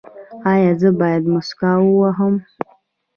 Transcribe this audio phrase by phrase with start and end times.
[0.51, 2.33] ایا زه باید مسواک ووهم؟